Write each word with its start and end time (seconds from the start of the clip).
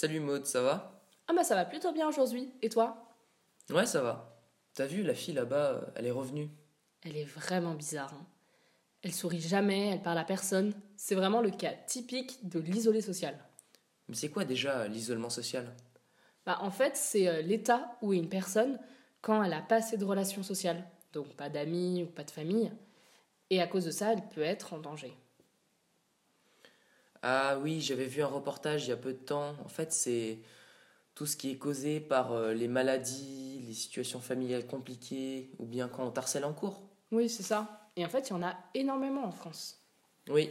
Salut 0.00 0.20
Maud, 0.20 0.46
ça 0.46 0.62
va? 0.62 1.02
Ah 1.26 1.32
bah 1.34 1.42
ça 1.42 1.56
va 1.56 1.64
plutôt 1.64 1.90
bien 1.90 2.06
aujourd'hui. 2.06 2.52
Et 2.62 2.68
toi? 2.68 3.16
Ouais, 3.68 3.84
ça 3.84 4.00
va. 4.00 4.40
T'as 4.72 4.86
vu, 4.86 5.02
la 5.02 5.12
fille 5.12 5.34
là-bas, 5.34 5.72
euh, 5.72 5.80
elle 5.96 6.06
est 6.06 6.12
revenue. 6.12 6.48
Elle 7.02 7.16
est 7.16 7.24
vraiment 7.24 7.74
bizarre. 7.74 8.14
hein. 8.14 8.24
Elle 9.02 9.12
sourit 9.12 9.40
jamais, 9.40 9.88
elle 9.88 10.00
parle 10.00 10.18
à 10.18 10.24
personne. 10.24 10.72
C'est 10.96 11.16
vraiment 11.16 11.40
le 11.40 11.50
cas 11.50 11.72
typique 11.88 12.48
de 12.48 12.60
l'isolé 12.60 13.00
social. 13.00 13.36
Mais 14.06 14.14
c'est 14.14 14.30
quoi 14.30 14.44
déjà 14.44 14.82
euh, 14.82 14.86
l'isolement 14.86 15.30
social? 15.30 15.74
Bah 16.46 16.58
en 16.60 16.70
fait, 16.70 16.96
c'est 16.96 17.26
euh, 17.26 17.42
l'état 17.42 17.98
où 18.00 18.12
est 18.12 18.18
une 18.18 18.28
personne 18.28 18.78
quand 19.20 19.42
elle 19.42 19.52
a 19.52 19.62
pas 19.62 19.78
assez 19.78 19.96
de 19.96 20.04
relations 20.04 20.44
sociales. 20.44 20.88
Donc 21.12 21.34
pas 21.34 21.48
d'amis 21.48 22.04
ou 22.04 22.06
pas 22.06 22.22
de 22.22 22.30
famille. 22.30 22.70
Et 23.50 23.60
à 23.60 23.66
cause 23.66 23.86
de 23.86 23.90
ça, 23.90 24.12
elle 24.12 24.28
peut 24.28 24.42
être 24.42 24.74
en 24.74 24.78
danger. 24.78 25.12
Ah 27.30 27.58
oui, 27.58 27.82
j'avais 27.82 28.06
vu 28.06 28.22
un 28.22 28.26
reportage 28.26 28.86
il 28.86 28.88
y 28.88 28.92
a 28.92 28.96
peu 28.96 29.12
de 29.12 29.18
temps. 29.18 29.54
En 29.62 29.68
fait, 29.68 29.92
c'est 29.92 30.38
tout 31.14 31.26
ce 31.26 31.36
qui 31.36 31.50
est 31.50 31.58
causé 31.58 32.00
par 32.00 32.32
euh, 32.32 32.54
les 32.54 32.68
maladies, 32.68 33.62
les 33.66 33.74
situations 33.74 34.18
familiales 34.18 34.66
compliquées, 34.66 35.50
ou 35.58 35.66
bien 35.66 35.88
quand 35.88 36.06
on 36.06 36.10
t'harcèle 36.10 36.46
en 36.46 36.54
cours. 36.54 36.80
Oui, 37.12 37.28
c'est 37.28 37.42
ça. 37.42 37.90
Et 37.96 38.06
en 38.06 38.08
fait, 38.08 38.30
il 38.30 38.32
y 38.32 38.32
en 38.32 38.42
a 38.42 38.56
énormément 38.72 39.26
en 39.26 39.30
France. 39.30 39.78
Oui, 40.30 40.48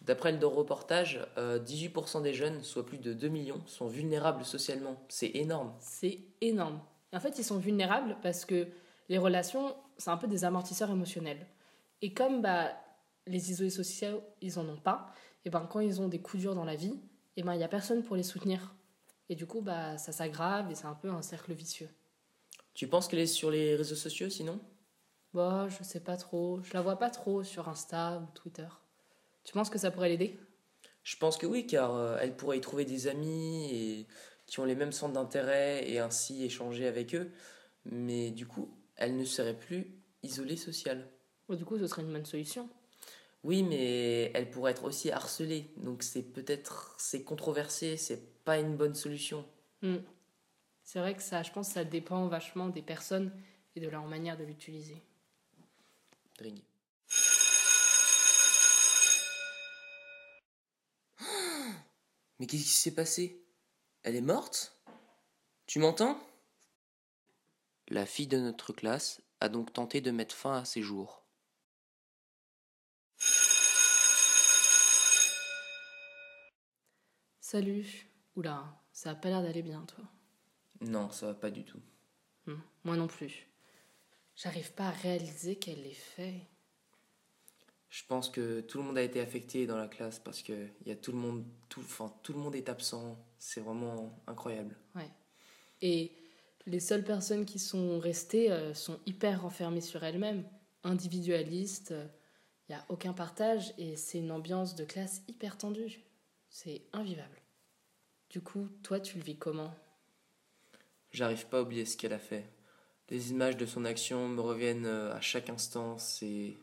d'après 0.00 0.32
le 0.32 0.46
reportage, 0.46 1.20
euh, 1.36 1.58
18% 1.58 2.22
des 2.22 2.32
jeunes, 2.32 2.62
soit 2.62 2.86
plus 2.86 2.96
de 2.96 3.12
2 3.12 3.28
millions, 3.28 3.60
sont 3.66 3.86
vulnérables 3.86 4.46
socialement. 4.46 4.96
C'est 5.10 5.32
énorme. 5.34 5.74
C'est 5.78 6.20
énorme. 6.40 6.80
Et 7.12 7.16
en 7.18 7.20
fait, 7.20 7.38
ils 7.38 7.44
sont 7.44 7.58
vulnérables 7.58 8.16
parce 8.22 8.46
que 8.46 8.66
les 9.10 9.18
relations, 9.18 9.76
c'est 9.98 10.08
un 10.08 10.16
peu 10.16 10.26
des 10.26 10.46
amortisseurs 10.46 10.90
émotionnels. 10.90 11.46
Et 12.00 12.14
comme 12.14 12.40
bah, 12.40 12.70
les 13.26 13.50
isolés 13.50 13.68
sociaux, 13.68 14.22
ils 14.40 14.58
en 14.58 14.66
ont 14.66 14.80
pas, 14.80 15.12
et 15.44 15.50
ben 15.50 15.66
quand 15.66 15.80
ils 15.80 16.00
ont 16.00 16.08
des 16.08 16.20
coups 16.20 16.42
durs 16.42 16.54
dans 16.54 16.64
la 16.64 16.76
vie, 16.76 17.00
et 17.36 17.42
ben 17.42 17.54
il 17.54 17.60
y 17.60 17.64
a 17.64 17.68
personne 17.68 18.02
pour 18.02 18.16
les 18.16 18.22
soutenir. 18.22 18.74
Et 19.28 19.34
du 19.36 19.46
coup, 19.46 19.60
bah 19.62 19.98
ça 19.98 20.12
s'aggrave 20.12 20.70
et 20.70 20.74
c'est 20.74 20.86
un 20.86 20.94
peu 20.94 21.10
un 21.10 21.22
cercle 21.22 21.52
vicieux. 21.54 21.88
Tu 22.74 22.86
penses 22.88 23.08
qu'elle 23.08 23.20
est 23.20 23.26
sur 23.26 23.50
les 23.50 23.74
réseaux 23.74 23.96
sociaux 23.96 24.28
sinon? 24.30 24.60
Bah, 25.34 25.68
je 25.68 25.84
sais 25.84 26.00
pas 26.00 26.16
trop, 26.16 26.62
je 26.62 26.72
la 26.72 26.80
vois 26.80 26.98
pas 26.98 27.10
trop 27.10 27.42
sur 27.44 27.68
Insta 27.68 28.20
ou 28.22 28.32
Twitter. 28.32 28.68
Tu 29.44 29.52
penses 29.52 29.70
que 29.70 29.78
ça 29.78 29.90
pourrait 29.90 30.08
l'aider? 30.10 30.38
Je 31.02 31.16
pense 31.16 31.36
que 31.36 31.46
oui, 31.46 31.66
car 31.66 31.94
euh, 31.94 32.18
elle 32.20 32.36
pourrait 32.36 32.58
y 32.58 32.60
trouver 32.60 32.84
des 32.84 33.06
amis 33.06 33.70
et 33.72 34.06
qui 34.46 34.60
ont 34.60 34.64
les 34.64 34.74
mêmes 34.74 34.92
centres 34.92 35.12
d'intérêt 35.14 35.88
et 35.88 35.98
ainsi 35.98 36.44
échanger 36.44 36.86
avec 36.86 37.14
eux. 37.14 37.30
Mais 37.84 38.30
du 38.30 38.46
coup, 38.46 38.70
elle 38.96 39.16
ne 39.16 39.24
serait 39.24 39.58
plus 39.58 40.02
isolée 40.22 40.56
sociale. 40.56 41.10
Bah, 41.48 41.56
Du 41.56 41.64
coup, 41.64 41.78
ce 41.78 41.86
serait 41.86 42.02
une 42.02 42.12
bonne 42.12 42.26
solution. 42.26 42.68
Oui, 43.44 43.62
mais 43.62 44.32
elle 44.34 44.50
pourrait 44.50 44.72
être 44.72 44.84
aussi 44.84 45.10
harcelée. 45.10 45.70
Donc 45.76 46.02
c'est 46.02 46.22
peut-être 46.22 46.96
c'est 46.98 47.22
controversé, 47.22 47.98
c'est 47.98 48.42
pas 48.44 48.58
une 48.58 48.76
bonne 48.76 48.94
solution. 48.94 49.46
Hmm. 49.82 49.98
C'est 50.82 50.98
vrai 50.98 51.14
que 51.14 51.22
ça, 51.22 51.42
je 51.42 51.52
pense 51.52 51.68
que 51.68 51.74
ça 51.74 51.84
dépend 51.84 52.26
vachement 52.26 52.68
des 52.68 52.82
personnes 52.82 53.30
et 53.76 53.80
de 53.80 53.88
leur 53.88 54.06
manière 54.06 54.38
de 54.38 54.44
l'utiliser. 54.44 54.96
Mais 62.38 62.46
qu'est-ce 62.46 62.64
qui 62.64 62.68
s'est 62.70 62.94
passé? 62.94 63.44
Elle 64.02 64.16
est 64.16 64.22
morte? 64.22 64.80
Tu 65.66 65.78
m'entends? 65.78 66.18
La 67.88 68.06
fille 68.06 68.26
de 68.26 68.38
notre 68.38 68.72
classe 68.72 69.20
a 69.40 69.50
donc 69.50 69.72
tenté 69.72 70.00
de 70.00 70.10
mettre 70.10 70.34
fin 70.34 70.58
à 70.58 70.64
ses 70.64 70.80
jours. 70.80 71.23
Salut. 77.46 78.08
Oula, 78.36 78.64
ça 78.90 79.10
a 79.10 79.14
pas 79.14 79.28
l'air 79.28 79.42
d'aller 79.42 79.60
bien, 79.60 79.82
toi. 79.82 80.02
Non, 80.80 81.10
ça 81.10 81.26
va 81.26 81.34
pas 81.34 81.50
du 81.50 81.62
tout. 81.62 81.78
Hmm, 82.46 82.54
Moi 82.84 82.96
non 82.96 83.06
plus. 83.06 83.46
J'arrive 84.34 84.72
pas 84.72 84.88
à 84.88 84.92
réaliser 84.92 85.56
qu'elle 85.56 85.82
l'ait 85.82 85.92
fait. 85.92 86.48
Je 87.90 88.02
pense 88.08 88.30
que 88.30 88.62
tout 88.62 88.78
le 88.78 88.84
monde 88.84 88.96
a 88.96 89.02
été 89.02 89.20
affecté 89.20 89.66
dans 89.66 89.76
la 89.76 89.88
classe 89.88 90.18
parce 90.18 90.40
que 90.42 90.68
y 90.86 90.90
a 90.90 90.96
tout 90.96 91.12
le 91.12 91.18
monde, 91.18 91.44
tout, 91.68 91.80
enfin, 91.80 92.10
tout 92.22 92.32
le 92.32 92.38
monde 92.38 92.56
est 92.56 92.70
absent. 92.70 93.22
C'est 93.38 93.60
vraiment 93.60 94.18
incroyable. 94.26 94.74
Et 95.82 96.12
les 96.64 96.80
seules 96.80 97.04
personnes 97.04 97.44
qui 97.44 97.58
sont 97.58 97.98
restées 97.98 98.50
euh, 98.50 98.72
sont 98.72 98.98
hyper 99.04 99.42
renfermées 99.42 99.82
sur 99.82 100.02
elles-mêmes, 100.02 100.48
individualistes. 100.82 101.92
Il 102.70 102.72
n'y 102.72 102.80
a 102.80 102.86
aucun 102.88 103.12
partage 103.12 103.74
et 103.76 103.96
c'est 103.96 104.20
une 104.20 104.32
ambiance 104.32 104.74
de 104.76 104.86
classe 104.86 105.22
hyper 105.28 105.58
tendue. 105.58 106.06
C'est 106.54 106.86
invivable. 106.92 107.43
Du 108.34 108.40
coup, 108.40 108.66
toi, 108.82 108.98
tu 108.98 109.16
le 109.16 109.22
vis 109.22 109.36
comment? 109.36 109.72
J'arrive 111.12 111.46
pas 111.46 111.58
à 111.58 111.62
oublier 111.62 111.84
ce 111.84 111.96
qu'elle 111.96 112.12
a 112.12 112.18
fait. 112.18 112.44
Les 113.08 113.30
images 113.30 113.56
de 113.56 113.64
son 113.64 113.84
action 113.84 114.28
me 114.28 114.40
reviennent 114.40 114.86
euh, 114.86 115.14
à 115.14 115.20
chaque 115.20 115.50
instant. 115.50 115.98
C'est 115.98 116.56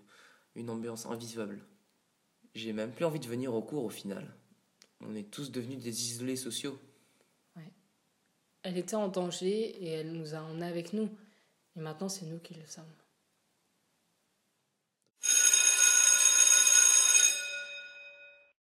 une 0.56 0.70
ambiance 0.70 1.06
invisible. 1.06 1.64
J'ai 2.56 2.74
même 2.74 2.92
plus 2.92 3.06
envie 3.06 3.22
de 3.22 3.28
venir 3.28 3.54
au 3.54 3.62
cours 3.62 3.86
au 3.86 3.90
final. 3.90 4.36
On 5.00 5.16
est 5.16 5.32
tous 5.32 5.50
devenus 5.50 5.82
des 5.82 6.12
isolés 6.12 6.36
sociaux. 6.36 6.78
Elle 8.64 8.78
était 8.78 8.98
en 8.98 9.08
danger 9.08 9.70
et 9.82 9.92
elle 9.92 10.12
nous 10.12 10.36
a 10.36 10.42
emmenés 10.42 10.66
avec 10.66 10.92
nous. 10.92 11.10
Et 11.78 11.80
maintenant, 11.80 12.10
c'est 12.10 12.26
nous 12.26 12.40
qui 12.40 12.54
le 12.54 12.66
sommes. 12.66 12.84